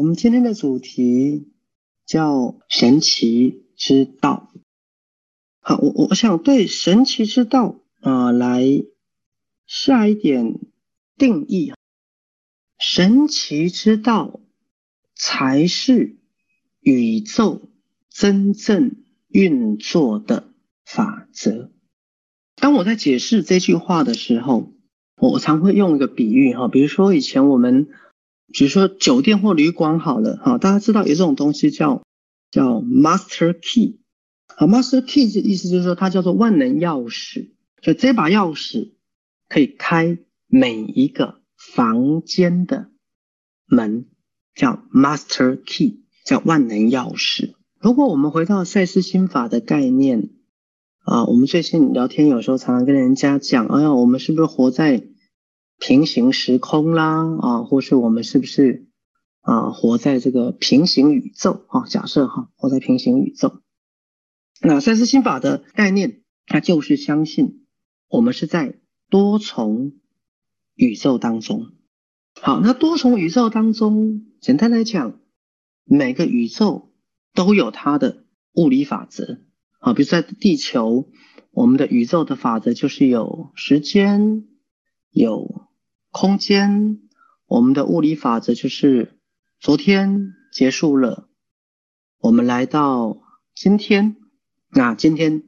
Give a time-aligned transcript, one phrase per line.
[0.00, 1.52] 我们今天的主题
[2.06, 4.50] 叫神奇之道。
[5.60, 8.64] 好，我我想对神奇之道啊来
[9.66, 10.58] 下一点
[11.18, 11.74] 定义。
[12.78, 14.40] 神奇之道
[15.14, 16.16] 才是
[16.80, 17.68] 宇宙
[18.08, 20.48] 真正运作的
[20.86, 21.70] 法则。
[22.56, 24.72] 当我在解释这句话的时候，
[25.18, 27.90] 我常会用一个比喻哈，比如说以前我们，
[28.52, 32.02] 比如说酒店或旅馆好了哈，大家知道有这种东西叫
[32.50, 34.00] 叫 master key，
[34.56, 37.50] 啊 master key 的意思就是说它叫做万能钥匙，
[37.80, 38.92] 就这把钥匙
[39.48, 42.90] 可以开每一个房间的
[43.66, 44.06] 门，
[44.54, 47.54] 叫 master key，叫万能钥匙。
[47.78, 50.30] 如果我们回到赛斯心法的概念。
[51.02, 55.08] 啊，我们最近聊天有时候常常跟人家讲，哎呀，我们是不是活在
[55.80, 57.24] 平行时空啦？
[57.40, 58.86] 啊，或是我们是不是
[59.40, 61.64] 啊活在这个平行宇宙？
[61.68, 63.60] 啊，假设哈，活在平行宇宙。
[64.60, 67.64] 那赛斯心法的概念，它就是相信
[68.08, 69.94] 我们是在多重
[70.74, 71.72] 宇宙当中。
[72.40, 75.18] 好，那多重宇宙当中，简单来讲，
[75.84, 76.92] 每个宇宙
[77.34, 79.40] 都有它的物理法则。
[79.78, 81.08] 啊，比如在地球，
[81.52, 84.46] 我们的宇宙的法则就是有时间、
[85.10, 85.59] 有
[86.10, 86.98] 空间。
[87.46, 89.18] 我们的物理法则就是
[89.58, 91.28] 昨天结束了，
[92.20, 93.18] 我们来到
[93.54, 94.16] 今天，
[94.70, 95.42] 那今天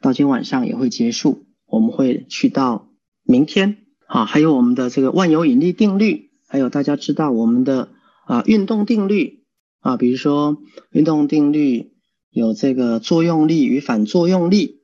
[0.00, 2.88] 到今晚上也会结束，我们会去到
[3.22, 3.78] 明天。
[4.06, 7.90] 好，还有我们的这个万有引力定律，还有大家知道我们的
[8.26, 9.44] 啊运动定律
[9.80, 10.58] 啊，比如说
[10.90, 11.90] 运动定律。
[12.34, 14.80] 有这个作用力与反作用力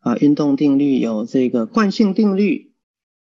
[0.00, 2.69] 啊，运动定律有这个惯性定律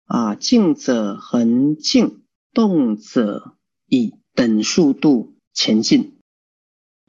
[0.09, 3.55] 啊，静者恒静，动者
[3.87, 6.19] 以等速度前进，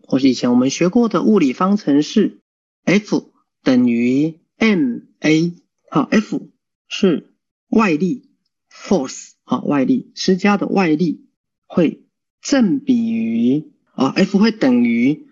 [0.04, 2.42] 或是以前我们学过的物理方程式
[2.84, 3.32] ，F
[3.64, 5.54] 等于 ma，
[5.90, 6.50] 好，F
[6.88, 7.34] 是
[7.70, 8.30] 外力
[8.72, 11.26] force，好，外力施加的外力
[11.66, 12.04] 会
[12.42, 15.26] 正比于啊，F 会等于。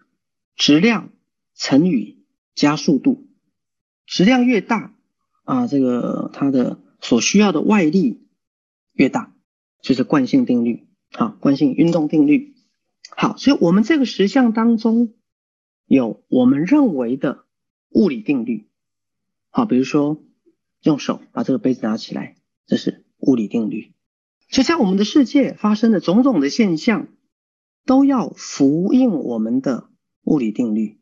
[0.59, 1.11] 质量
[1.53, 3.27] 乘以加速度，
[4.07, 4.91] 质量越大
[5.43, 8.21] 啊，这个它的所需要的外力
[8.93, 9.33] 越大，
[9.81, 12.55] 就是惯性定律啊，惯性运动定律。
[13.09, 15.13] 好，所以我们这个实相当中
[15.85, 17.45] 有我们认为的
[17.89, 18.67] 物理定律。
[19.49, 20.23] 好，比如说
[20.81, 22.35] 用手把这个杯子拿起来，
[22.65, 23.93] 这是物理定律。
[24.49, 27.07] 就像我们的世界发生的种种的现象，
[27.85, 29.89] 都要符应我们的。
[30.29, 30.99] 物理定律，